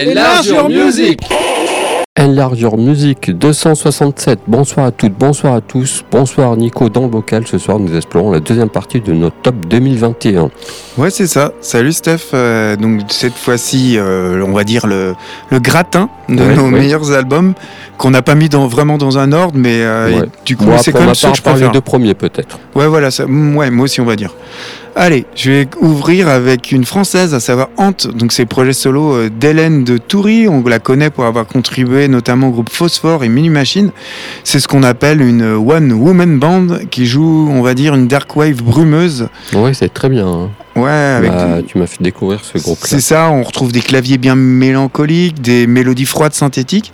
[0.00, 1.20] Enlarge your music
[2.18, 4.40] Enlarge Your Music 267.
[4.46, 6.04] Bonsoir à toutes, bonsoir à tous.
[6.10, 7.46] Bonsoir Nico dans le vocal.
[7.46, 10.50] Ce soir, nous explorons la deuxième partie de notre top 2021.
[11.00, 11.52] Ouais, c'est ça.
[11.62, 12.18] Salut Steph.
[12.34, 15.14] Euh, donc cette fois-ci, euh, on va dire le,
[15.50, 16.70] le gratin de Ouais, nos ouais.
[16.78, 17.54] meilleurs albums
[17.96, 20.28] qu'on n'a pas mis dans, vraiment dans un ordre, mais euh, Ouais.
[20.44, 21.70] du coup, c'est quand même que je parle les préfère.
[21.72, 22.58] deux premiers peut-être.
[22.74, 24.34] Ouais, voilà, ça, mm, ouais, moi aussi, on va dire.
[24.94, 28.08] Allez, je vais ouvrir avec une française, à savoir Hante.
[28.14, 30.48] Donc, c'est le projet solo d'Hélène de Toury.
[30.48, 33.90] On la connaît pour avoir contribué notamment au groupe Phosphore et Mini Machine.
[34.44, 38.34] C'est ce qu'on appelle une one woman band qui joue, on va dire, une dark
[38.36, 39.28] wave brumeuse.
[39.54, 40.26] Oui, c'est très bien.
[40.26, 40.48] hein.
[40.76, 42.86] Ouais, avec Bah, Tu m'as fait découvrir ce groupe-là.
[42.88, 46.92] c'est ça, on retrouve des claviers bien mélancoliques, des mélodies froides synthétiques.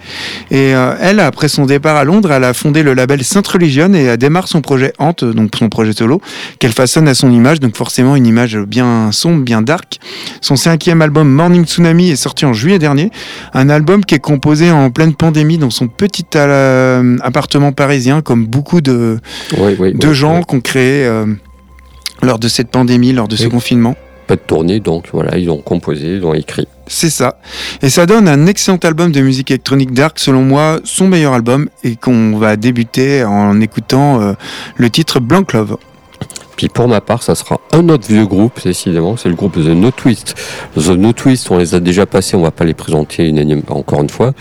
[0.51, 3.93] Et euh, elle, après son départ à Londres, elle a fondé le label Sainte Religion
[3.95, 6.21] et elle démarre son projet Hante, donc son projet solo,
[6.59, 9.99] qu'elle façonne à son image, donc forcément une image bien sombre, bien dark.
[10.41, 13.11] Son cinquième album Morning Tsunami est sorti en juillet dernier,
[13.53, 18.47] un album qui est composé en pleine pandémie dans son petit euh, appartement parisien, comme
[18.47, 19.19] beaucoup de,
[19.59, 20.45] Oui, oui, de gens oui.
[20.49, 21.27] qui ont créé euh,
[22.23, 23.51] lors de cette pandémie, lors de ce Oui.
[23.51, 23.95] confinement.
[24.27, 26.67] Pas de tournée, donc voilà, ils ont composé, ils ont écrit.
[26.89, 27.39] C'est ça.
[27.81, 31.69] Et ça donne un excellent album de musique électronique dark, selon moi, son meilleur album,
[31.85, 34.33] et qu'on va débuter en écoutant euh,
[34.77, 35.77] le titre Blanc Love.
[36.57, 39.67] Puis pour ma part, ça sera un autre vieux groupe, décidément, c'est le groupe The
[39.69, 40.35] No Twist.
[40.75, 43.63] The No Twist, on les a déjà passés, on va pas les présenter une énième-
[43.69, 44.33] encore une fois.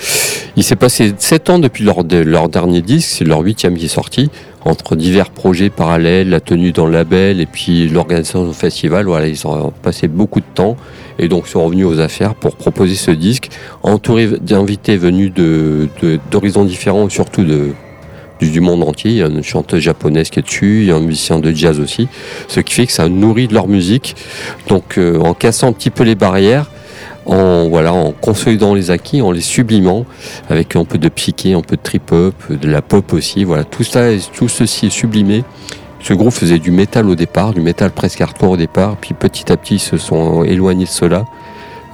[0.56, 3.89] Il s'est passé sept ans depuis leur, leur dernier disque, c'est leur huitième qui est
[3.89, 4.30] sorti,
[4.66, 9.08] entre divers projets parallèles, la tenue dans le label et puis l'organisation du festival.
[9.27, 10.76] Ils ont passé beaucoup de temps
[11.20, 13.49] et donc sont revenus aux affaires pour proposer ce disque,
[13.83, 15.31] entouré d'invités venus
[16.31, 17.45] d'horizons différents, surtout
[18.42, 19.11] du monde entier.
[19.11, 21.52] Il y a une chanteuse japonaise qui est dessus, il y a un musicien de
[21.52, 22.08] jazz aussi,
[22.48, 24.15] ce qui fait que ça nourrit de leur musique.
[24.67, 26.70] Donc euh, en cassant un petit peu les barrières,
[27.25, 30.05] en voilà, en consolidant les acquis, en les sublimant,
[30.49, 33.43] avec un peu de psyché, un peu de trip-hop, de la pop aussi.
[33.43, 34.02] Voilà, tout ça,
[34.33, 35.43] tout ceci est sublimé.
[35.99, 39.52] Ce groupe faisait du métal au départ, du métal presque hardcore au départ, puis petit
[39.52, 41.25] à petit ils se sont éloignés de cela.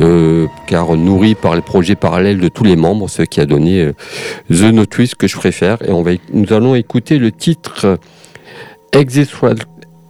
[0.02, 3.82] euh, car nourris par les projets parallèles de tous les membres, ce qui a donné
[3.82, 3.94] euh,
[4.50, 5.78] The No Twist que je préfère.
[5.88, 7.98] Et on va, nous allons écouter le titre euh,
[8.94, 9.30] Exit,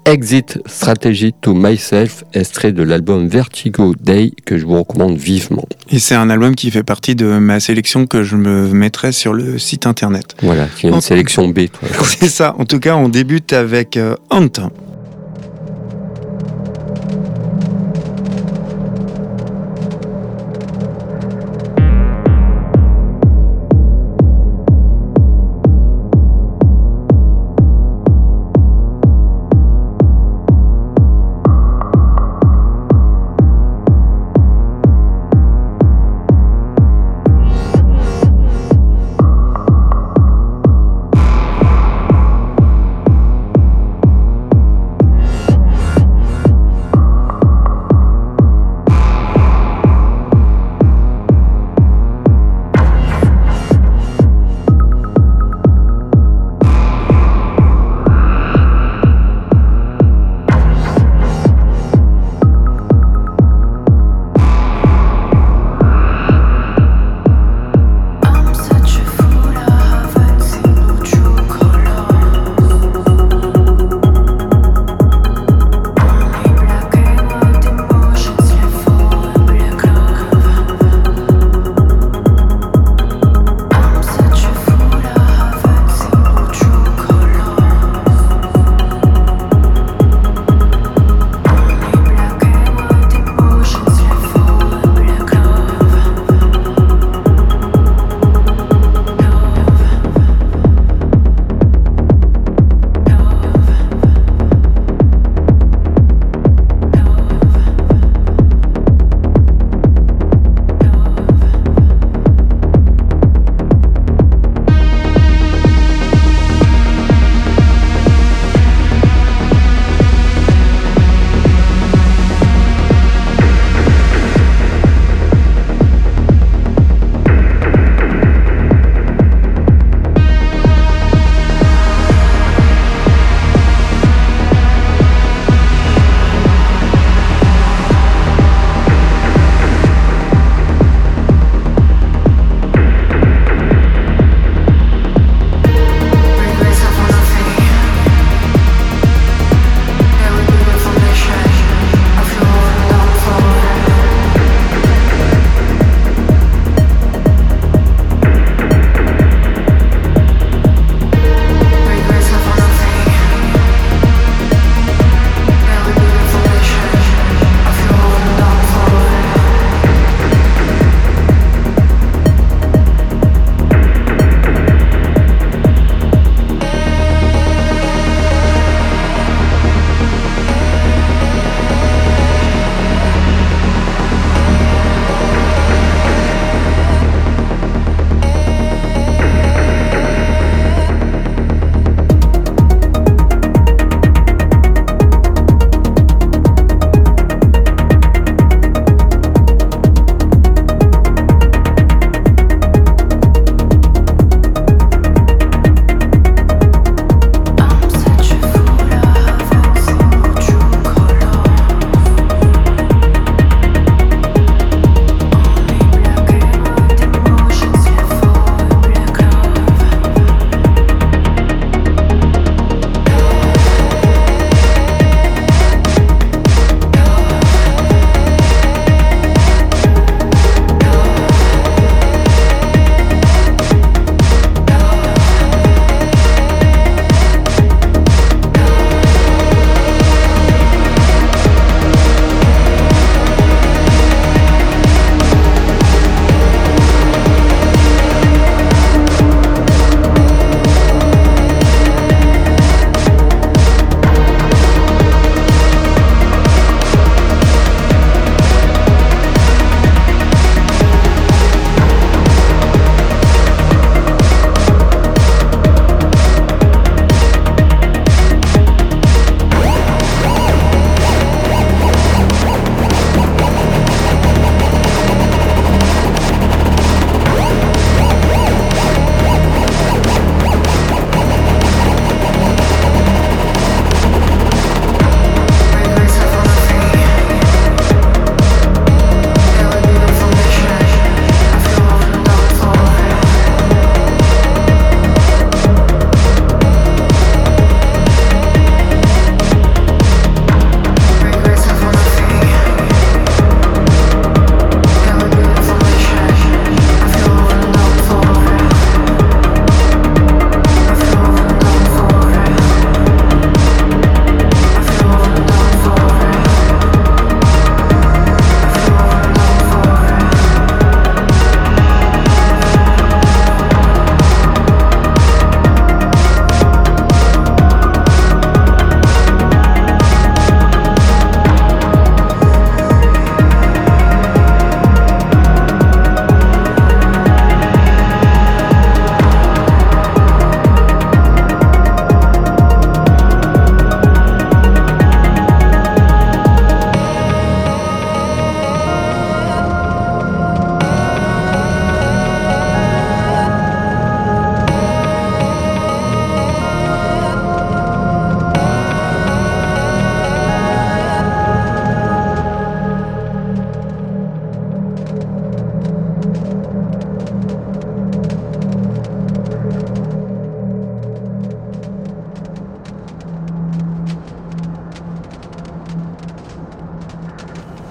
[0.05, 5.65] Exit Strategy to Myself, extrait de l'album Vertigo Day que je vous recommande vivement.
[5.91, 9.33] Et c'est un album qui fait partie de ma sélection que je me mettrai sur
[9.33, 10.35] le site internet.
[10.41, 11.01] Voilà, c'est une Oh.
[11.01, 11.61] sélection B.
[12.03, 12.55] C'est ça.
[12.57, 14.59] En tout cas, on débute avec euh, Hante.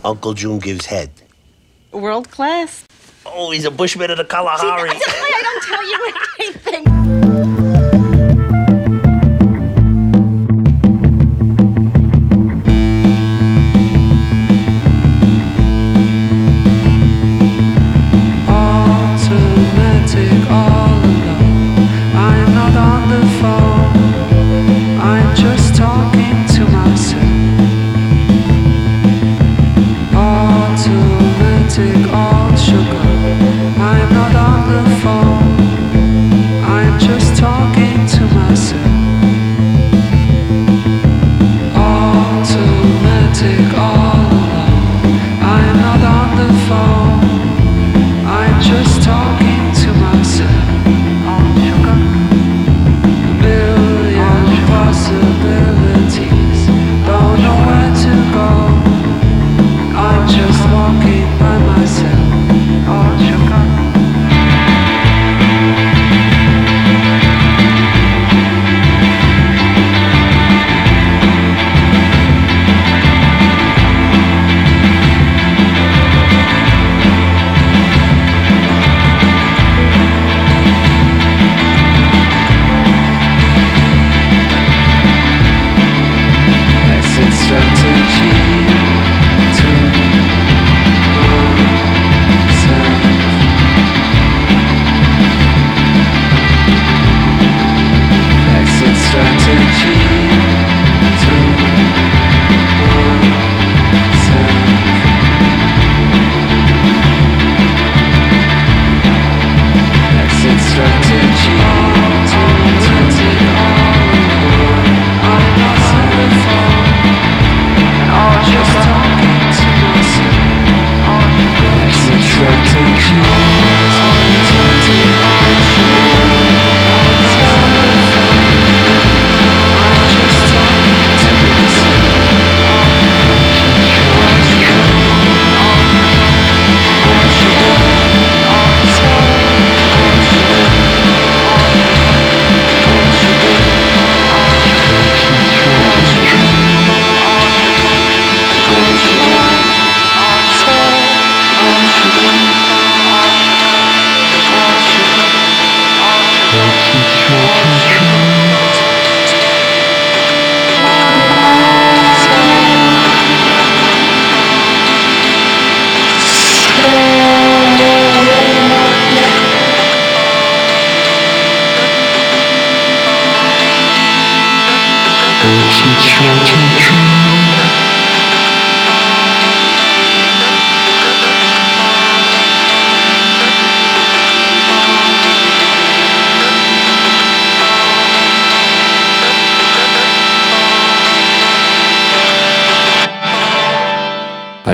[0.05, 1.11] Uncle June gives head?
[1.93, 2.85] World class.
[3.27, 4.91] Oh, he's a bushman of the Kalahari.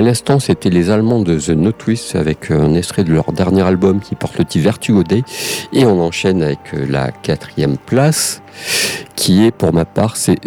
[0.07, 3.63] L'instant, c'était les Allemands de The No Twist avec euh, un extrait de leur dernier
[3.63, 5.25] album qui porte le titre Vertigo Day.
[5.73, 8.41] Et on enchaîne avec euh, la quatrième place
[9.17, 10.39] qui est pour ma part, c'est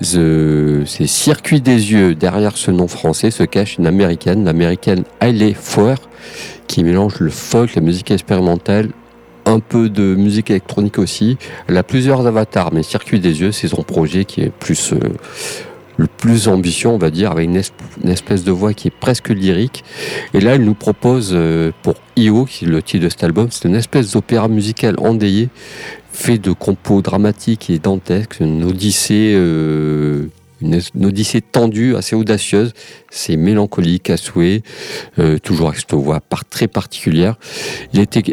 [1.07, 2.15] Circuit des yeux.
[2.15, 5.97] Derrière ce nom français se cache une américaine, l'américaine Hailey Foer,
[6.67, 8.89] qui mélange le folk, la musique expérimentale,
[9.45, 11.37] un peu de musique électronique aussi.
[11.67, 14.99] Elle a plusieurs avatars, mais Circuit des yeux, c'est son projet qui est plus euh,
[15.99, 18.97] le plus ambitieux, on va dire, avec une, es- une espèce de voix qui est
[18.97, 19.83] presque lyrique.
[20.33, 23.47] Et là, elle nous propose euh, pour Io, qui est le titre de cet album,
[23.51, 25.49] c'est une espèce d'opéra musical endayé,
[26.13, 30.27] fait de compos dramatiques et dantesques, une odyssée, euh,
[30.61, 32.73] une, odyssée tendue, assez audacieuse.
[33.09, 34.15] C'est mélancolique à
[35.19, 37.35] euh, toujours avec cette voix très particulière.
[37.93, 38.23] Il a été,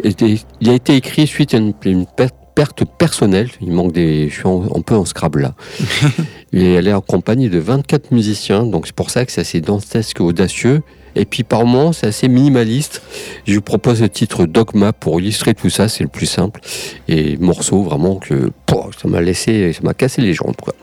[0.61, 5.05] il écrit suite à une, perte personnelle, il manque des, je suis un peu en
[5.05, 5.55] scrabble là.
[6.53, 10.21] Et elle est accompagnée de 24 musiciens, donc c'est pour ça que c'est assez dantesque
[10.21, 10.81] audacieux.
[11.15, 13.01] Et puis par moments, c'est assez minimaliste.
[13.45, 16.61] Je vous propose le titre Dogma pour illustrer tout ça, c'est le plus simple.
[17.07, 20.55] Et morceau vraiment que ça m'a laissé, ça m'a cassé les jambes.
[20.61, 20.73] Quoi.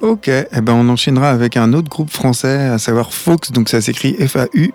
[0.00, 3.82] Ok, eh ben on enchaînera avec un autre groupe français, à savoir Fox, donc ça
[3.82, 4.72] s'écrit F-A-U,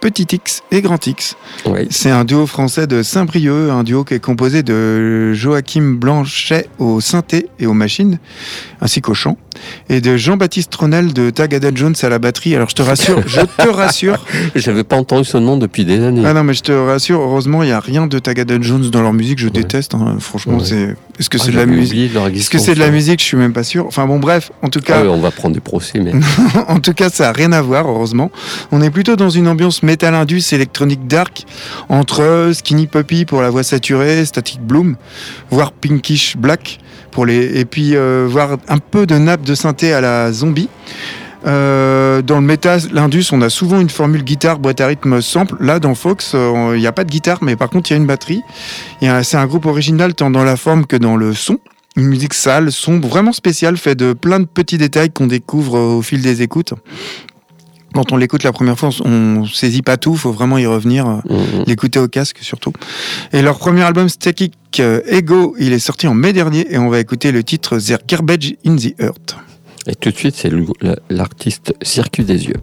[0.00, 1.36] Petit X et Grand X.
[1.90, 7.00] C'est un duo français de Saint-Brieuc, un duo qui est composé de Joachim Blanchet au
[7.02, 8.18] synthé et aux machines,
[8.80, 9.36] ainsi qu'au chant.
[9.90, 12.54] et de Jean-Baptiste Tronel de Tagada Jones à la batterie.
[12.54, 14.24] Alors je te rassure, je te rassure.
[14.54, 16.22] J'avais pas entendu ce nom depuis des années.
[16.24, 19.02] Ah non, mais je te rassure, heureusement, il n'y a rien de Tagada Jones dans
[19.02, 19.94] leur musique, je déteste.
[19.94, 20.16] hein.
[20.18, 20.64] Franchement, Ouais.
[20.64, 20.96] c'est.
[21.20, 23.36] Est-ce que Ah, c'est de la musique Est-ce que c'est de la musique Je suis
[23.36, 23.86] même pas sûr.
[23.86, 25.02] Enfin bon, bref, en tout cas.
[25.04, 26.12] Ah on va prendre des procès, mais
[26.68, 28.30] en tout cas, ça n'a rien à voir, heureusement.
[28.72, 31.44] On est plutôt dans une ambiance metal indus électronique dark,
[31.90, 34.96] entre Skinny Puppy pour la voix saturée, Static Bloom,
[35.50, 36.78] voire Pinkish Black,
[37.10, 37.60] pour les...
[37.60, 40.70] et puis euh, voire un peu de nappe de synthé à la zombie.
[41.46, 45.56] Euh, dans le métal, l'indus, on a souvent une formule guitare, boîte à rythme, sample.
[45.60, 47.96] Là, dans Fox, euh, il n'y a pas de guitare, mais par contre, il y
[47.96, 48.42] a une batterie.
[49.00, 51.58] Il C'est un groupe original tant dans la forme que dans le son.
[51.96, 56.02] Une musique sale, sombre, vraiment spéciale, fait de plein de petits détails qu'on découvre au
[56.02, 56.74] fil des écoutes.
[57.92, 61.16] Quand on l'écoute la première fois, on saisit pas tout, faut vraiment y revenir, euh,
[61.28, 61.64] mm.
[61.66, 62.72] l'écouter au casque surtout.
[63.32, 66.88] Et leur premier album, Static euh, Ego, il est sorti en mai dernier et on
[66.88, 69.36] va écouter le titre Their Garbage in the Earth.
[69.86, 70.50] Et tout de suite, c'est
[71.08, 72.60] l'artiste Circuit des yeux.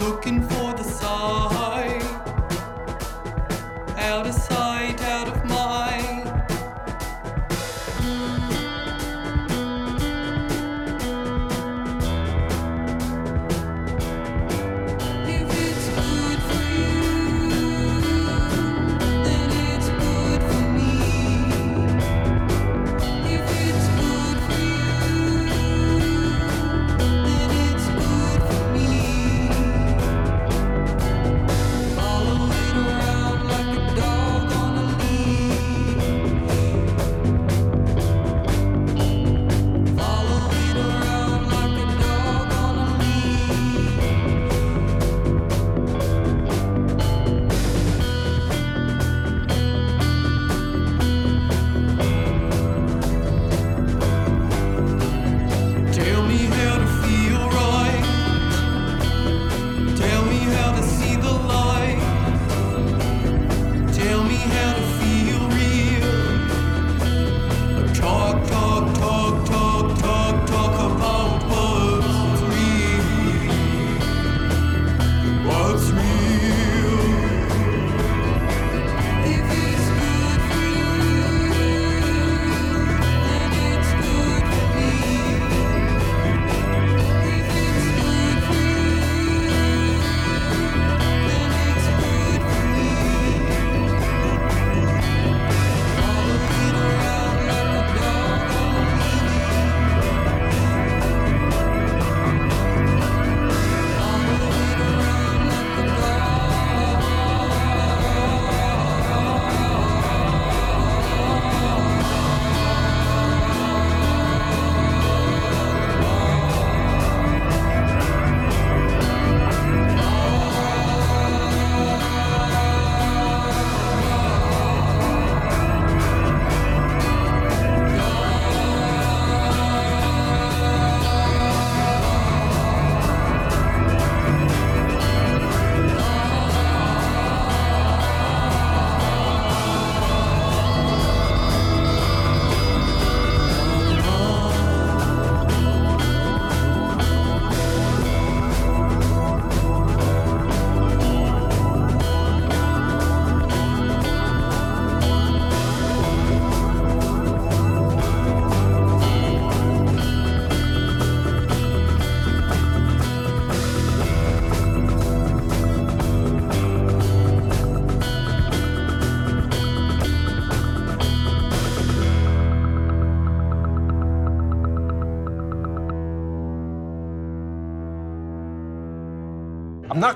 [0.00, 2.02] Looking for the sign,
[3.98, 4.39] out of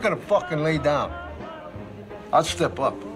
[0.04, 1.10] not gonna fucking lay down.
[2.30, 3.13] I'll step up.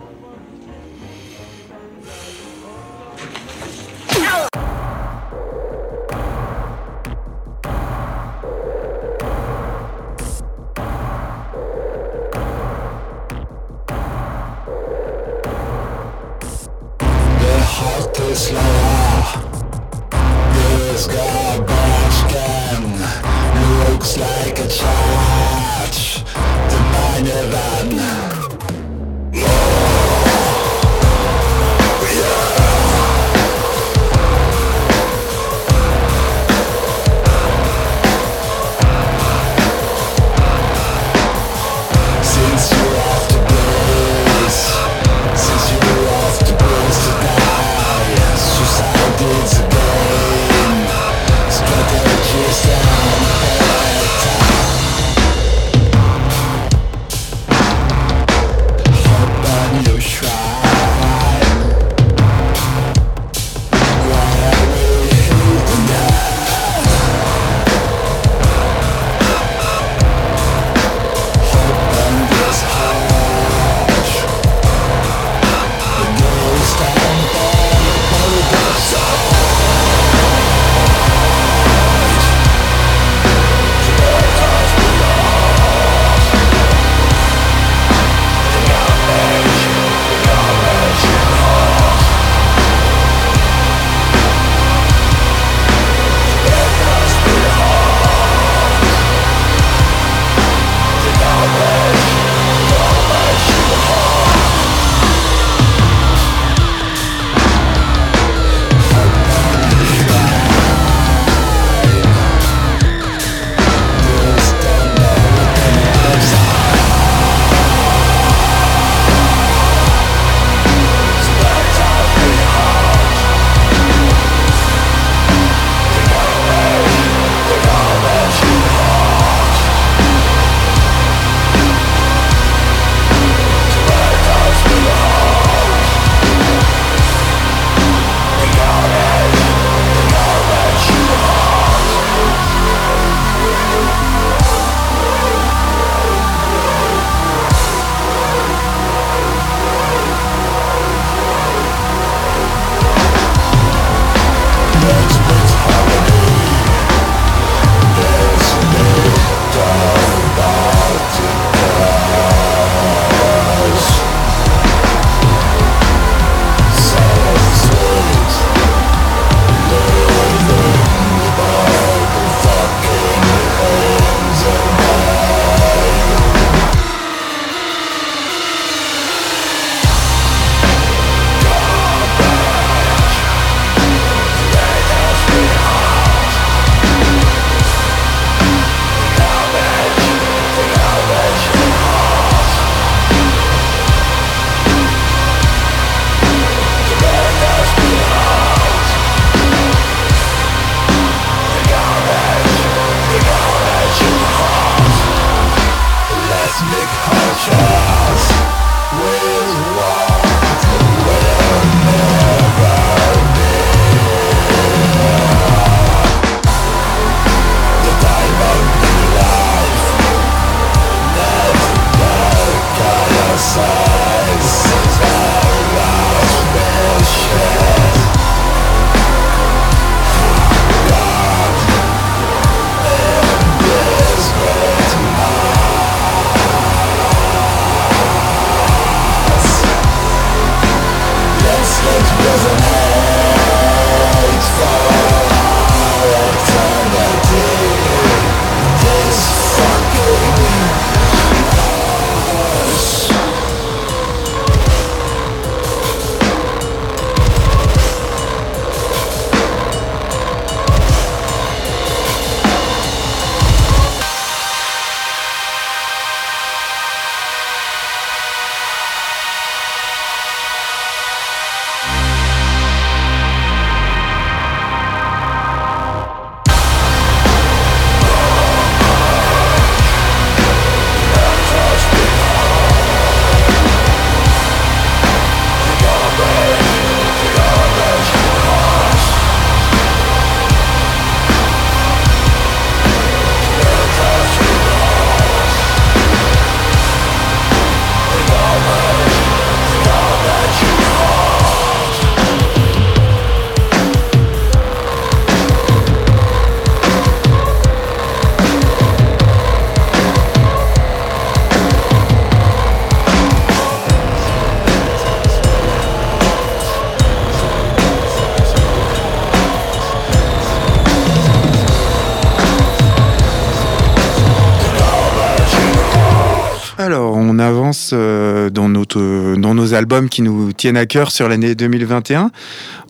[329.78, 332.30] Albums qui nous tiennent à cœur sur l'année 2021.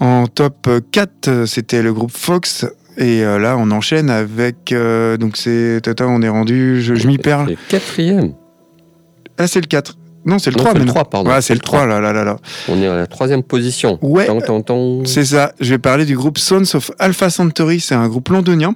[0.00, 2.66] En top 4, euh, c'était le groupe Fox.
[2.96, 4.72] Et euh, là, on enchaîne avec.
[4.72, 5.80] euh, donc, c'est.
[5.82, 6.82] Tata, on est rendu.
[6.82, 7.44] Je, je m'y perds.
[7.46, 8.32] C'est le quatrième.
[9.38, 9.96] Ah, c'est le 4.
[10.26, 10.92] Non, c'est le Non, 3 c'est le maintenant.
[11.02, 11.30] 3, pardon.
[11.30, 12.36] Ouais, c'est le 3, là, là, là, là.
[12.68, 13.98] On est à la troisième position.
[14.02, 14.26] Ouais.
[15.04, 15.52] C'est ça.
[15.60, 17.78] Je vais parler du groupe Sons of Alpha Centauri.
[17.80, 18.74] C'est un groupe londonien.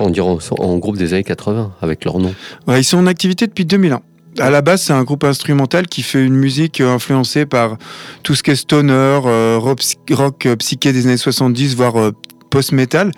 [0.00, 2.34] On dirait en, en groupe des années 80, avec leur nom.
[2.66, 4.00] Ouais, ils sont en activité depuis 2001.
[4.38, 7.76] À la base, c'est un groupe instrumental qui fait une musique euh, influencée par
[8.22, 12.12] tout ce qui est stoner, euh, rock, euh, psyché des années 70, voire
[12.52, 13.10] post-metal.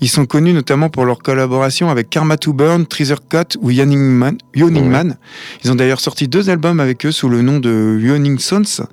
[0.00, 4.00] Ils sont connus notamment pour leur collaboration avec Karma to Burn, Treasure Cut ou Yawning
[4.00, 4.36] Man.
[4.54, 4.88] Yawning Ouais.
[4.88, 5.16] Man.
[5.62, 8.84] Ils ont d'ailleurs sorti deux albums avec eux sous le nom de Yawning Sons.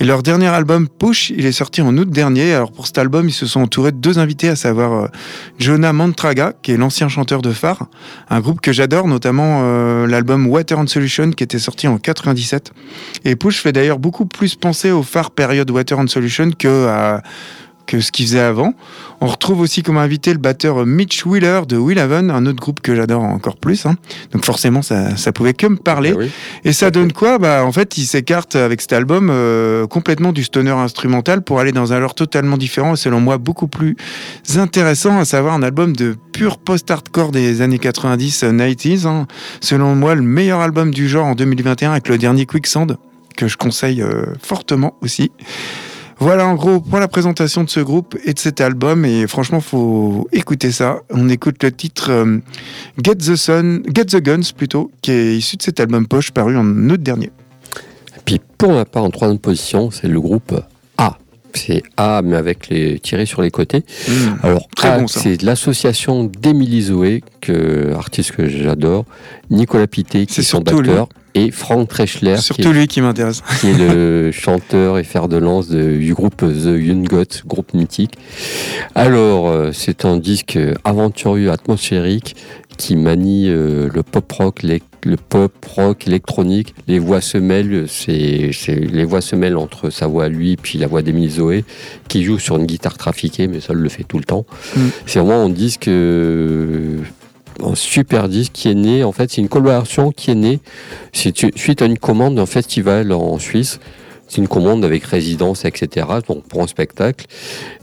[0.00, 2.54] Et leur dernier album, Push, il est sorti en août dernier.
[2.54, 5.06] Alors pour cet album, ils se sont entourés de deux invités, à savoir euh,
[5.58, 7.86] Jonah Mantraga, qui est l'ancien chanteur de Phare,
[8.28, 12.72] un groupe que j'adore, notamment euh, l'album Water and Solution qui était sorti en 97.
[13.24, 17.22] Et Push fait d'ailleurs beaucoup plus penser au Phare période Water and Solution que à
[17.86, 18.74] que ce qu'il faisait avant.
[19.20, 22.94] On retrouve aussi comme invité le batteur Mitch Wheeler de Willhaven, un autre groupe que
[22.94, 23.86] j'adore encore plus.
[23.86, 23.96] hein.
[24.32, 26.12] Donc forcément, ça, ça pouvait que me parler.
[26.14, 26.30] Ah oui.
[26.64, 27.38] Et ça donne quoi?
[27.38, 31.72] Bah en fait, il s'écarte avec cet album euh, complètement du stoner instrumental pour aller
[31.72, 33.96] dans un genre totalement différent et selon moi beaucoup plus
[34.56, 39.06] intéressant, à savoir un album de pur post-hardcore des années 90, euh, 90s.
[39.06, 39.26] hein.
[39.60, 42.96] Selon moi, le meilleur album du genre en 2021 avec le dernier Quicksand
[43.36, 45.30] que je conseille euh, fortement aussi.
[46.18, 49.60] Voilà en gros pour la présentation de ce groupe et de cet album et franchement
[49.60, 51.00] faut écouter ça.
[51.10, 52.38] On écoute le titre euh,
[53.02, 56.56] Get the Sun, Get the Guns plutôt, qui est issu de cet album poche paru
[56.56, 57.30] en août dernier.
[58.24, 60.58] Puis pour ma part, en troisième position, c'est le groupe.
[61.56, 63.82] C'est A, mais avec les tirés sur les côtés.
[64.42, 64.74] Alors, Mmh.
[64.76, 65.20] Très A, bon, ça.
[65.20, 69.04] c'est l'association d'Émilie Zoé, que, artiste que j'adore,
[69.50, 73.42] Nicolas Pité, qui est son batteur, et Frank Treschler, qui Surtout est, lui qui m'intéresse.
[73.60, 77.74] qui est le chanteur et fer de lance de- du groupe The Young Gods, groupe
[77.74, 78.14] mythique.
[78.94, 82.36] Alors, euh, c'est un disque aventurieux, atmosphérique,
[82.76, 86.74] qui manie euh, le pop rock, le pop rock électronique.
[86.88, 90.78] Les voix se mêlent, c'est les voix se mêlent entre sa voix à lui puis
[90.78, 91.64] la voix d'Emile Zoé,
[92.08, 94.46] qui joue sur une guitare trafiquée, mais ça le fait tout le temps.
[94.76, 94.80] Mm.
[95.06, 96.98] C'est vraiment un disque, euh,
[97.62, 99.04] un super disque qui est né.
[99.04, 100.60] En fait, c'est une collaboration qui est née
[101.12, 103.78] suite à une commande d'un festival en Suisse.
[104.28, 106.06] C'est une commande avec résidence, etc.
[106.26, 107.26] Donc pour un spectacle.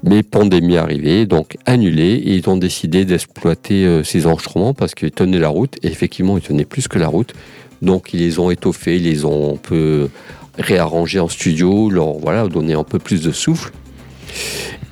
[0.04, 2.16] Mais pandémie arrivée, donc annulé.
[2.16, 5.76] Et ils ont décidé d'exploiter euh, ces enregistrements parce qu'ils tenaient la route.
[5.84, 7.34] Et effectivement, ils tenaient plus que la route.
[7.82, 10.10] Donc ils les ont étoffés, ils les ont un peu
[10.58, 13.72] réarrangés en studio, leur voilà, donné un peu plus de souffle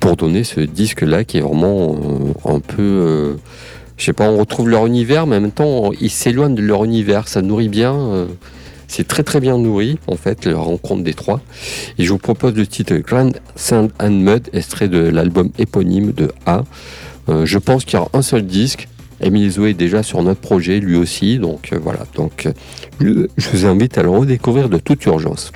[0.00, 2.82] pour donner ce disque-là qui est vraiment euh, un peu.
[2.82, 3.34] euh,
[3.98, 6.84] je sais pas, on retrouve leur univers, mais en même temps, ils s'éloignent de leur
[6.84, 7.28] univers.
[7.28, 8.26] Ça nourrit bien.
[8.92, 11.40] C'est très très bien nourri, en fait, la rencontre des trois.
[11.98, 16.30] Et je vous propose le titre Grand Sand and Mud, extrait de l'album éponyme de
[16.46, 16.64] A.
[17.28, 18.88] Euh, je pense qu'il y aura un seul disque.
[19.20, 21.38] Emile Zoé est déjà sur notre projet, lui aussi.
[21.38, 22.00] Donc euh, voilà.
[22.16, 22.46] Donc
[23.00, 25.52] euh, je vous invite à le redécouvrir de toute urgence.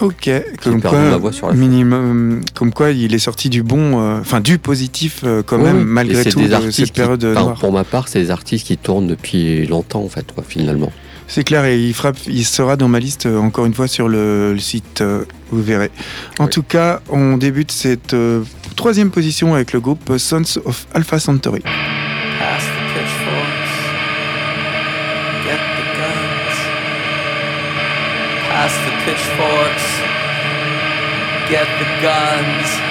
[0.00, 0.30] Ok,
[0.62, 4.18] comme quoi, ma voix sur la minimum, comme quoi il est sorti du bon, euh,
[4.20, 5.84] enfin du positif euh, quand Oui, même, oui.
[5.84, 7.58] Malgré tout, de cette qui- période enfin, noire.
[7.58, 10.90] Pour ma part, c'est des artistes qui tournent depuis longtemps, en fait, quoi, finalement.
[11.32, 14.08] C'est clair, et il, frappe, il sera dans ma liste euh, encore une fois sur
[14.08, 15.92] le, le site, euh, vous verrez.
[16.40, 16.50] En Oui.
[16.50, 18.42] tout cas, on débute cette euh,
[18.74, 21.60] troisième position avec le groupe Sons of Alpha Centauri.
[21.60, 22.64] Pass
[28.84, 29.88] the pitchforks.
[31.48, 32.89] Get the guns.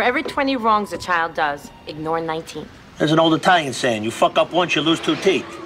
[0.00, 2.66] For every 20 wrongs a child does, ignore 19.
[2.96, 5.59] There's an old Italian saying, you fuck up once, you lose two teeth.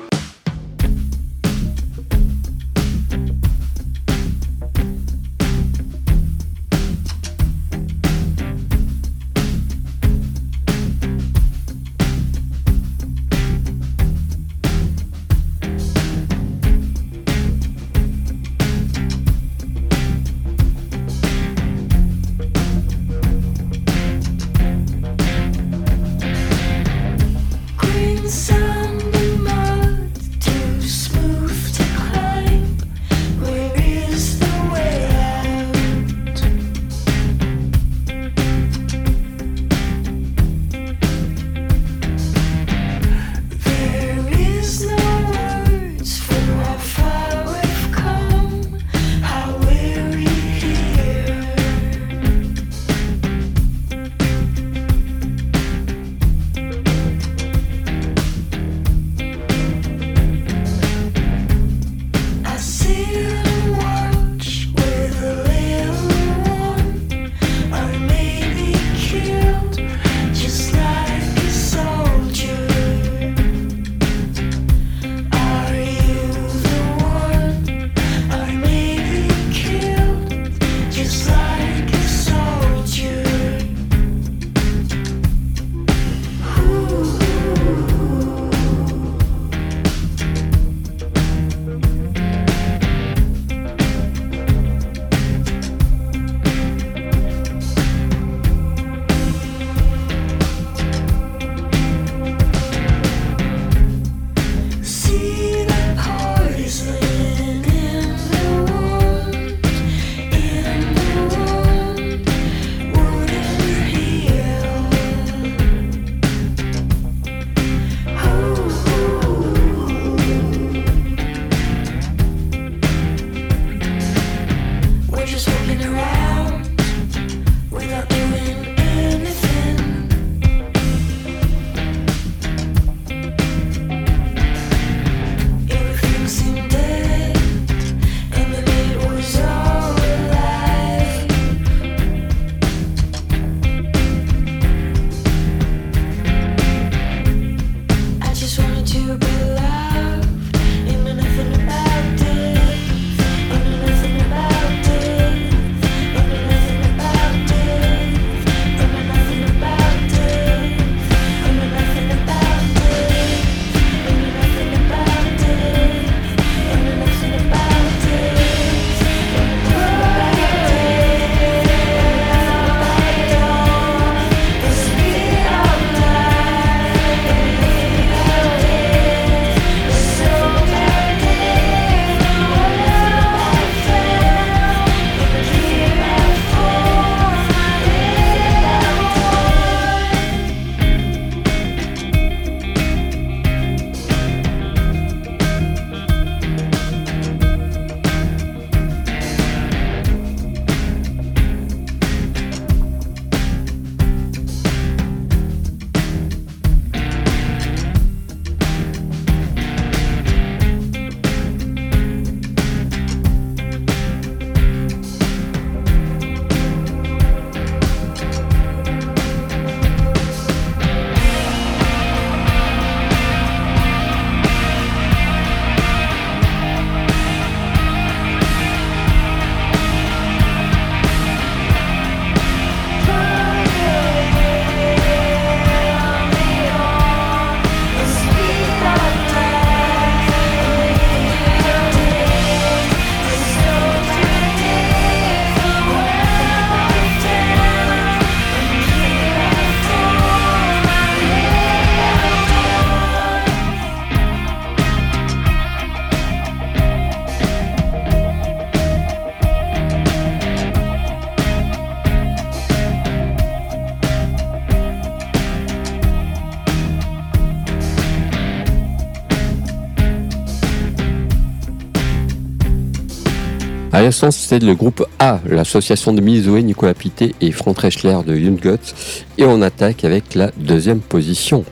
[274.15, 278.61] L'instant, c'était le groupe A, l'association de Mizoé, Nicolas Pité et Frank Reschler de Young
[278.61, 278.95] Guts.
[279.39, 281.65] Et on attaque avec la deuxième position.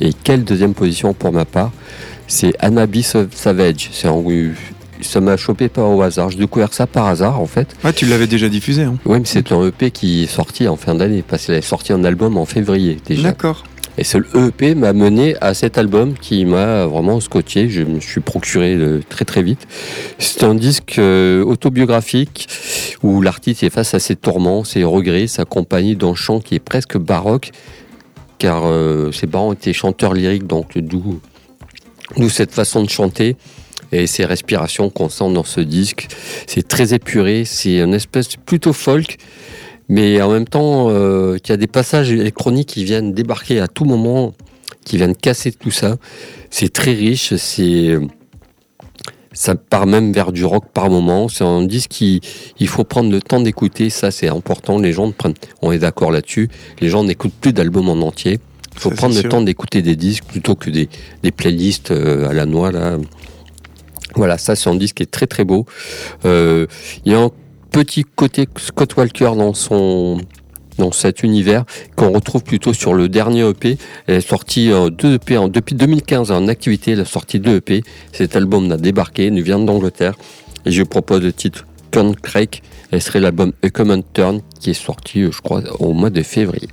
[0.00, 1.72] Et quelle deuxième position pour ma part?
[2.28, 3.88] C'est Anabi Savage.
[3.92, 4.24] C'est en-
[5.00, 6.30] Ça m'a chopé pas au hasard.
[6.30, 7.74] J'ai découvert ça par hasard en fait.
[7.82, 8.82] Ouais, tu l'avais déjà diffusé.
[8.84, 8.94] Hein.
[9.04, 11.92] Oui, mais c'est un EP qui est sorti en fin d'année, parce qu'il est sorti
[11.92, 13.22] un album en février déjà.
[13.30, 13.64] D'accord.
[13.98, 17.68] Et ce EP m'a mené à cet album qui m'a vraiment scotché.
[17.68, 18.78] Je me suis procuré
[19.08, 19.66] très très vite.
[20.18, 22.48] C'est un disque euh, autobiographique
[23.02, 26.96] où l'artiste est face à ses tourments, ses regrets, s'accompagne d'un chant qui est presque
[26.96, 27.50] baroque,
[28.38, 31.20] car euh, ses parents étaient chanteurs lyriques, donc d'où
[32.28, 33.36] cette façon de chanter
[33.92, 36.08] et ces respirations qu'on sent dans ce disque.
[36.46, 39.18] C'est très épuré, c'est une espèce plutôt folk,
[39.90, 43.66] mais en même temps, euh, il y a des passages électroniques qui viennent débarquer à
[43.68, 44.32] tout moment,
[44.84, 45.96] qui viennent casser tout ça.
[46.48, 47.98] C'est très riche, c'est
[49.32, 51.28] ça part même vers du rock par moment.
[51.28, 52.20] C'est un disque qui,
[52.58, 53.90] il faut prendre le temps d'écouter.
[53.90, 54.78] Ça, c'est important.
[54.78, 56.48] Les gens prennent, on est d'accord là-dessus.
[56.80, 58.38] Les gens n'écoutent plus d'albums en entier.
[58.74, 59.30] Il faut Ça, prendre le sûr.
[59.30, 60.88] temps d'écouter des disques plutôt que des,
[61.22, 62.96] des playlists euh, à la noix là.
[64.16, 65.66] Voilà, ça c'est un disque qui est très très beau.
[66.24, 66.66] Euh,
[67.04, 67.30] il y a un
[67.70, 70.18] petit côté Scott Walker dans son
[70.78, 71.64] dans cet univers
[71.94, 73.76] qu'on retrouve plutôt sur le dernier EP.
[74.06, 76.92] Elle est sortie euh, deux EP en, depuis 2015 en activité.
[76.92, 77.82] Elle a sorti deux EP.
[78.12, 80.14] Cet album a débarqué, il nous vient d'Angleterre.
[80.64, 82.62] Et je propose le titre Turn Craig.
[82.90, 86.22] Elle serait l'album A Common Turn qui est sorti, euh, je crois, au mois de
[86.22, 86.68] février.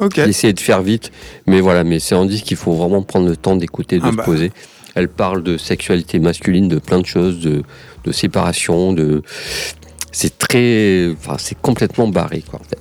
[0.00, 0.14] Ok.
[0.16, 1.12] J'ai essayé de faire vite,
[1.46, 4.10] mais voilà, mais c'est un disque qu'il faut vraiment prendre le temps d'écouter, de Ah
[4.10, 4.22] se bah.
[4.24, 4.50] poser.
[4.94, 7.62] Elle parle de sexualité masculine, de plein de choses, de,
[8.04, 9.22] de séparation, de.
[10.12, 11.10] C'est très.
[11.12, 12.60] Enfin, c'est complètement barré, quoi.
[12.60, 12.78] en fait.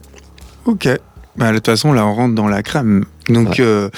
[0.66, 1.00] Ok.
[1.36, 3.06] Bah, de toute façon, là, on rentre dans la crème.
[3.30, 3.56] Donc, Ouais.
[3.60, 3.90] euh,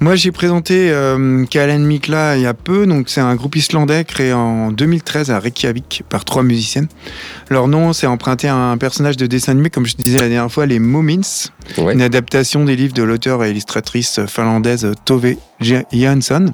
[0.00, 2.86] moi, j'ai présenté euh, Kalen Mikla il y a peu.
[2.86, 6.88] Donc, c'est un groupe islandais créé en 2013 à Reykjavik par trois musiciennes.
[7.50, 10.50] Leur nom, c'est emprunté à un personnage de dessin animé, comme je disais la dernière
[10.50, 11.20] fois, les Moomins.
[11.78, 11.92] Ouais.
[11.94, 15.34] Une adaptation des livres de l'auteur et illustratrice finlandaise Tove
[15.92, 16.52] Jansson.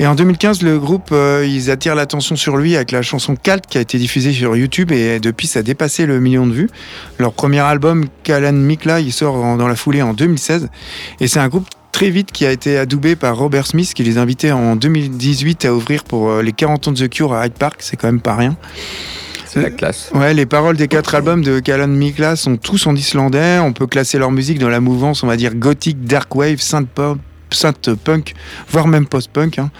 [0.00, 3.66] Et en 2015, le groupe, euh, ils attirent l'attention sur lui avec la chanson Calt
[3.68, 6.68] qui a été diffusée sur YouTube et depuis, ça a dépassé le million de vues.
[7.18, 10.68] Leur premier album, Kalan Mikla, il sort en- dans la foulée en 2016.
[11.20, 14.18] Et c'est un groupe très vite qui a été adoubé par Robert Smith qui les
[14.18, 17.54] invitait en 2018 à ouvrir pour euh, les 40 ans de The Cure à Hyde
[17.54, 17.78] Park.
[17.80, 18.56] C'est quand même pas rien.
[19.44, 20.12] C'est la classe.
[20.14, 23.58] Ouais, les paroles des quatre albums de Kalan Mikla sont tous en islandais.
[23.58, 26.86] On peut classer leur musique dans la mouvance, on va dire gothique, dark wave, synth
[26.86, 27.18] pop,
[27.50, 28.34] synth punk,
[28.70, 29.58] voire même post-punk.
[29.58, 29.72] hein.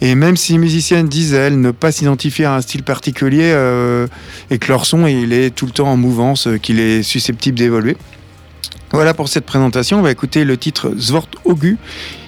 [0.00, 4.08] Et même si les musiciennes disent elles ne pas s'identifier à un style particulier euh,
[4.50, 7.58] et que leur son il est tout le temps en mouvance, euh, qu'il est susceptible
[7.58, 7.96] d'évoluer.
[8.92, 9.98] Voilà pour cette présentation.
[9.98, 11.78] On va écouter le titre Svort Ogu,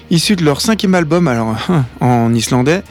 [0.09, 1.55] issu de leur cinquième album, alors
[1.99, 2.83] en islandais,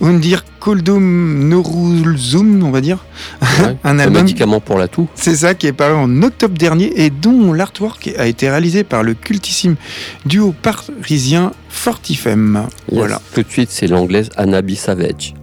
[0.00, 2.98] Undir Kuldum Norulzum, on va dire.
[3.42, 3.76] Ouais.
[3.84, 5.08] Un Un album- médicament pour la toux.
[5.14, 9.02] C'est ça qui est paru en octobre dernier et dont l'artwork a été réalisé par
[9.02, 9.76] le cultissime
[10.26, 12.66] duo parisien Fortifem.
[12.90, 12.98] Yes.
[12.98, 13.22] Voilà.
[13.34, 15.34] Tout de suite, c'est l'anglaise Anabi Savage.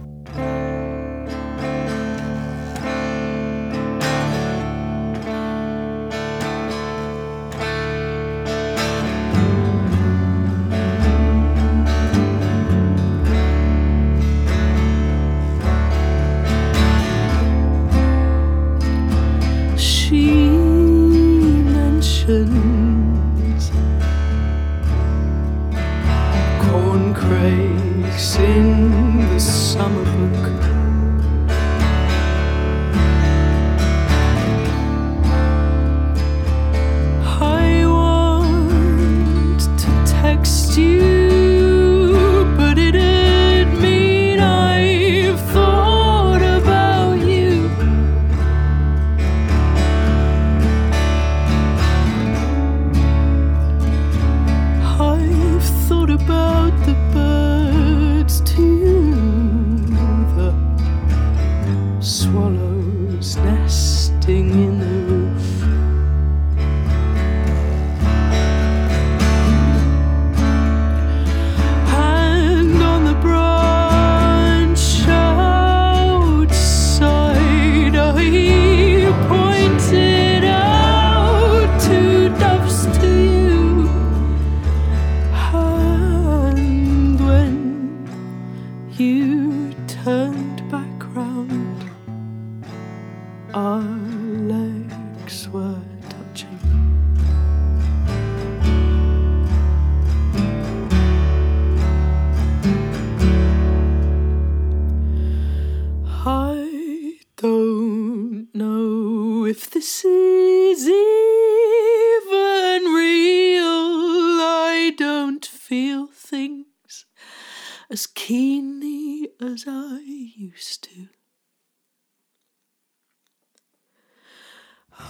[120.50, 121.08] used to.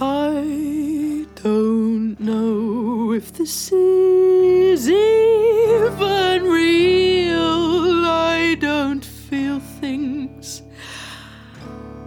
[0.01, 8.05] I don't know if this is even real.
[8.05, 10.62] I don't feel things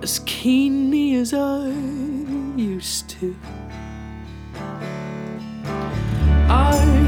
[0.02, 1.70] as keenly as I
[2.58, 3.36] used to.
[6.50, 7.01] I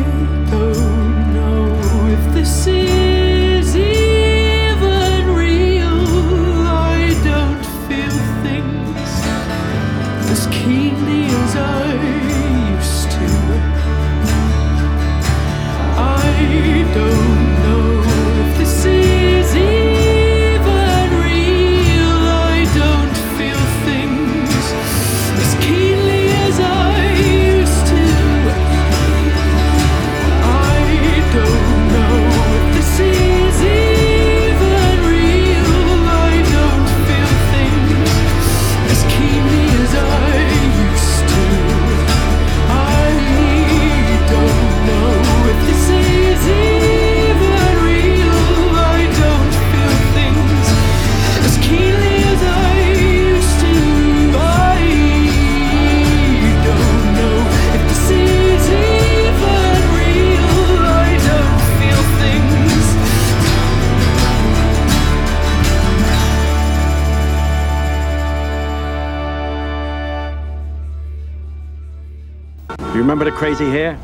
[73.56, 74.00] crazy hair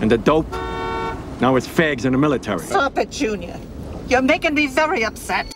[0.00, 0.50] and the dope.
[1.40, 2.58] Now it's fags in the military.
[2.58, 3.58] Stop it, Junior.
[4.08, 5.53] You're making me very upset.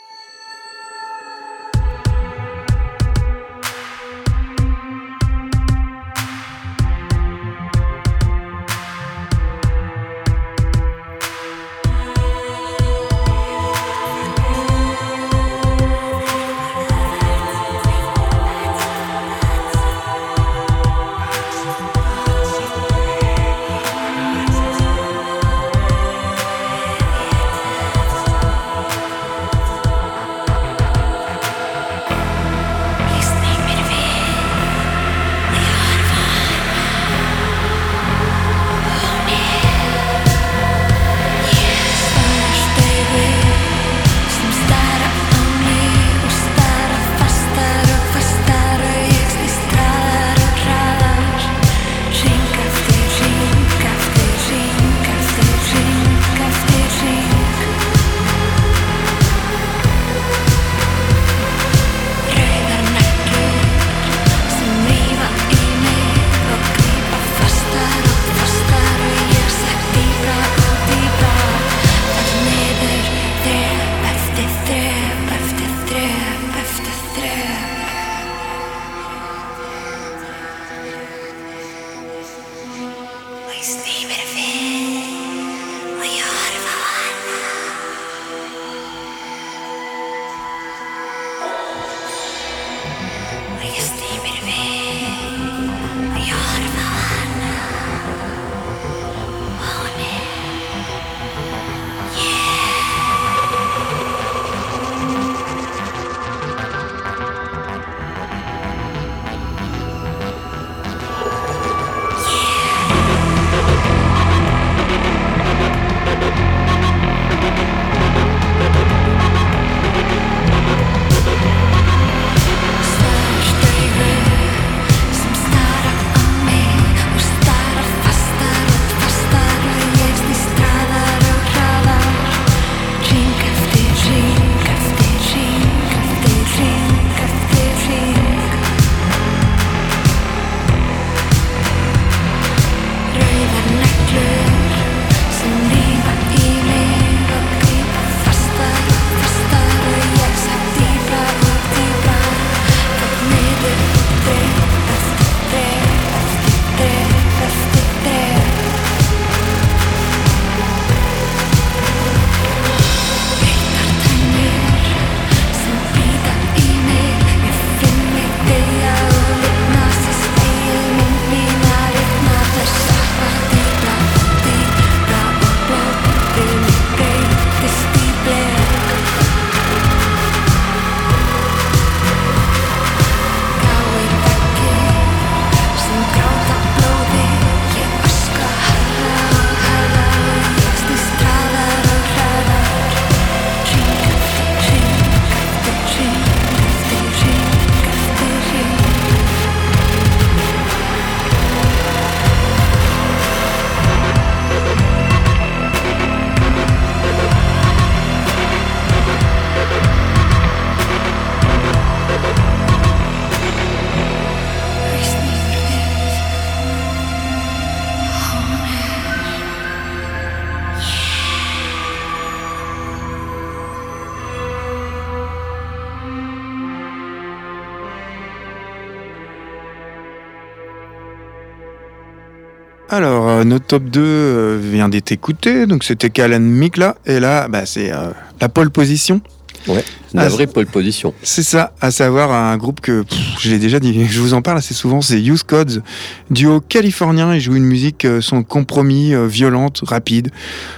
[233.39, 237.49] Alors, euh, notre top 2 euh, vient d'être écouté, donc c'était Kalen Mikla, et là,
[237.49, 238.11] bah, c'est euh,
[238.41, 239.20] la pole position.
[239.66, 239.84] Ouais,
[240.14, 241.12] la Ah, vraie pole position.
[241.22, 244.41] C'est ça, à savoir un groupe que pff, je l'ai déjà dit, je vous en
[244.41, 245.82] parle assez souvent, c'est Use Codes,
[246.30, 247.34] duo californien.
[247.34, 250.30] Ils jouent une musique sans compromis, violente, rapide,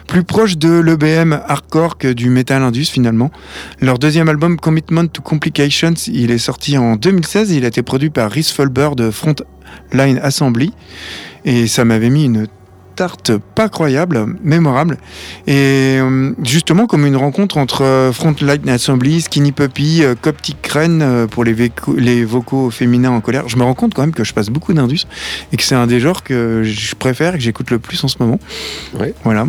[0.09, 3.31] plus proche de l'EBM hardcore que du metal indus finalement.
[3.81, 7.53] Leur deuxième album Commitment to Complications, il est sorti en 2016.
[7.53, 10.73] Il a été produit par Rhys Fulber de Frontline Assembly
[11.45, 12.47] et ça m'avait mis une
[12.97, 14.99] tarte pas croyable, mémorable.
[15.47, 21.27] Et euh, justement, comme une rencontre entre euh, Frontline Assembly, Skinny Puppy, euh, Coptic Crane
[21.31, 24.25] pour les, véco- les vocaux féminins en colère, je me rends compte quand même que
[24.25, 25.07] je passe beaucoup d'Indus
[25.51, 28.09] et que c'est un des genres que je préfère et que j'écoute le plus en
[28.09, 28.39] ce moment.
[28.99, 29.15] Ouais.
[29.25, 29.47] Voilà.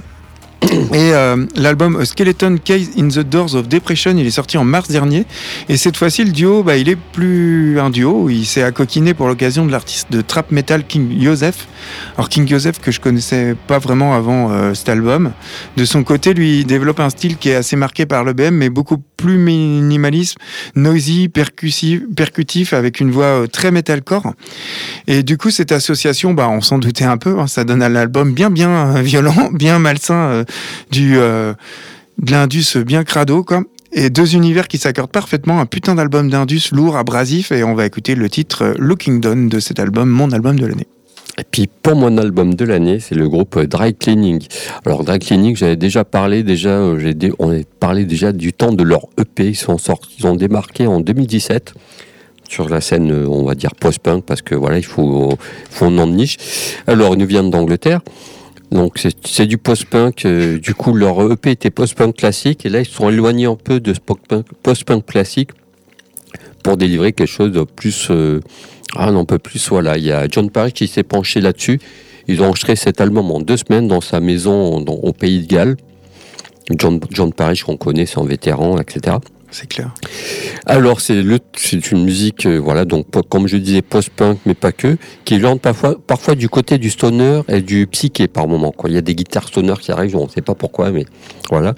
[0.63, 4.89] Et euh, l'album Skeleton Case in the Doors of Depression, il est sorti en mars
[4.89, 5.25] dernier.
[5.69, 8.29] Et cette fois-ci, le duo, bah, il est plus un duo.
[8.29, 11.67] Il s'est accoquiné pour l'occasion de l'artiste de trap metal King Joseph.
[12.15, 15.31] Alors King Joseph que je connaissais pas vraiment avant euh, cet album.
[15.77, 18.69] De son côté, lui, il développe un style qui est assez marqué par l'EBM, mais
[18.69, 20.37] beaucoup plus minimaliste,
[20.75, 24.33] noisy, percussif, percutif, avec une voix euh, très metalcore.
[25.07, 27.89] Et du coup, cette association, bah, on s'en doutait un peu, hein, ça donne à
[27.89, 30.43] l'album bien, bien euh, violent, bien malsain,
[30.91, 31.53] du, euh,
[32.17, 33.63] de l'indus bien crado, quoi.
[33.93, 37.85] Et deux univers qui s'accordent parfaitement, un putain d'album d'indus lourd, abrasif, et on va
[37.85, 40.87] écouter le titre euh, Looking Down de cet album, mon album de l'année.
[41.37, 44.45] Et puis pour mon album de l'année, c'est le groupe euh, Dry Cleaning.
[44.85, 48.83] Alors Dry Cleaning, j'avais déjà parlé déjà, j'ai on a parlé déjà du temps de
[48.83, 49.49] leur EP.
[49.49, 51.73] Ils sont sortis, ils ont démarqué en 2017
[52.47, 55.37] sur la scène, on va dire post-punk, parce que voilà, il faut,
[55.69, 56.37] faut un nom de niche.
[56.85, 58.01] Alors ils nous viennent d'Angleterre.
[58.71, 60.25] Donc c'est du post-punk.
[60.25, 63.55] euh, du coup, leur EP était post-punk classique, et là ils se sont éloignés un
[63.55, 63.99] peu de ce
[64.63, 65.51] post-punk classique
[66.63, 68.39] pour délivrer quelque chose de plus euh,
[68.95, 69.97] ah non, un peu plus voilà.
[69.97, 71.79] Il y a John Parrish qui s'est penché là-dessus.
[72.27, 75.75] Ils ont enregistré cet album en deux semaines dans sa maison au pays de Galles.
[76.77, 79.17] John, John Parrish qu'on connaît c'est un vétéran etc
[79.51, 79.93] C'est clair.
[80.65, 81.21] alors c'est
[81.91, 85.97] une musique euh, voilà donc comme je disais post-punk mais pas que qui lente parfois
[86.07, 89.13] parfois du côté du stoner et du psyché par moment quoi il y a des
[89.13, 91.05] guitares stoner qui arrivent on ne sait pas pourquoi mais
[91.49, 91.75] voilà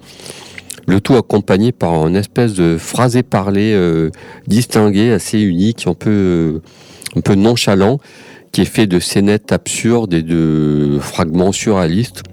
[0.86, 4.09] le tout accompagné par une espèce de phrasé parlé euh,
[4.47, 6.61] distingué, assez unique, un peu, euh,
[7.15, 7.99] un peu nonchalant,
[8.51, 12.24] qui est fait de scénettes absurdes et de fragments surréalistes.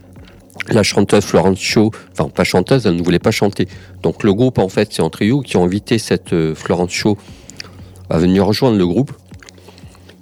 [0.68, 3.66] La chanteuse Florence Shaw, enfin pas chanteuse, elle ne voulait pas chanter.
[4.02, 7.16] Donc le groupe en fait c'est un trio qui a invité cette euh, Florence Shaw
[8.08, 9.12] à venir rejoindre le groupe.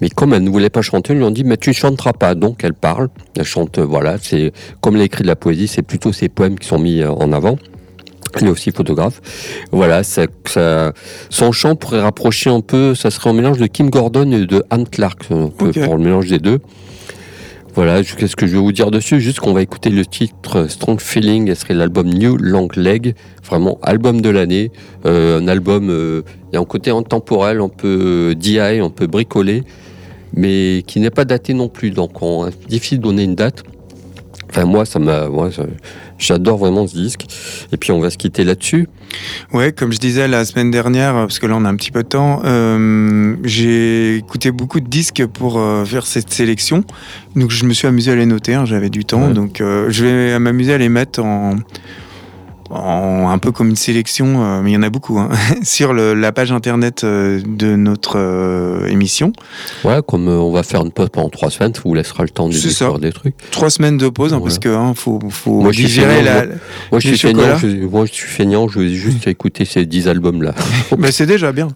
[0.01, 2.12] Mais comme elle ne voulait pas chanter, ils lui ont dit mais tu ne chanteras
[2.12, 2.34] pas.
[2.34, 5.82] Donc elle parle, elle chante, euh, voilà, c'est comme elle écrit de la poésie, c'est
[5.82, 7.59] plutôt ses poèmes qui sont mis euh, en avant.
[8.34, 9.20] Elle est aussi photographe.
[9.72, 10.93] Voilà, ça, ça-
[11.30, 14.62] son chant pourrait rapprocher un peu, ça serait un mélange de Kim Gordon et de
[14.70, 15.82] Anne Clark, un peu Ok.
[15.82, 16.61] pour le mélange des deux.
[17.79, 19.20] Voilà, qu'est-ce que je vais vous dire dessus?
[19.20, 23.14] Juste qu'on va écouter le titre Strong Feeling, ce serait l'album New Long Leg,
[23.45, 24.72] vraiment album de l'année,
[25.07, 29.07] euh, un album, euh, il y a un côté intemporel, un peu DI, un peu
[29.07, 29.62] bricolé,
[30.35, 33.62] mais qui n'est pas daté non plus, donc on, difficile de donner une date.
[34.51, 35.29] Enfin moi, ça m'a,
[36.18, 37.26] j'adore vraiment ce disque.
[37.72, 38.88] Et puis on va se quitter là-dessus.
[39.52, 42.02] Ouais, comme je disais la semaine dernière, parce que là on a un petit peu
[42.02, 46.84] de temps, euh, j'ai écouté beaucoup de disques pour euh, faire cette sélection.
[47.36, 49.28] Donc je me suis amusé à les noter, hein, j'avais du temps.
[49.28, 49.32] Ouais.
[49.32, 51.56] Donc euh, je vais m'amuser à les mettre en,
[52.70, 55.28] en un peu comme une sélection, euh, mais il y en a beaucoup, hein,
[55.62, 59.32] sur le- la page internet euh, de notre euh, émission.
[59.84, 62.48] Ouais, comme on va faire une pause pendant trois semaines, ça vous laissera le temps
[62.48, 63.34] de découvrir des trucs.
[63.50, 64.44] Trois semaines de pause, hein, Voilà.
[64.44, 66.44] parce que hein, faut, faut Moi, je suis digérer la.
[66.90, 67.00] moi.
[67.00, 70.54] Je suis feignant, je, moi, je suis feignant, je vais juste écouter ces dix albums-là.
[70.98, 71.68] Bah, c'est déjà bien.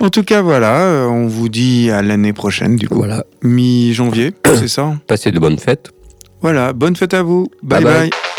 [0.00, 2.96] En tout cas, voilà, on vous dit à l'année prochaine, du coup.
[2.96, 3.24] Voilà.
[3.42, 5.90] Mi-janvier, c'est ça Passez de bonnes fêtes.
[6.42, 7.48] Voilà, bonne fête à vous.
[7.62, 7.82] bye.
[7.82, 8.00] Bye bye.
[8.10, 8.33] bye.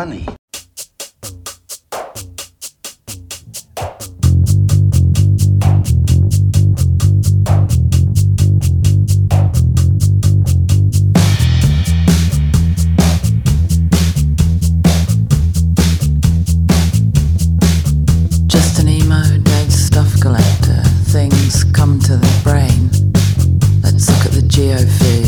[0.00, 0.24] money.
[21.12, 22.88] Things come to the brain.
[23.82, 25.19] Let's look at the geofield.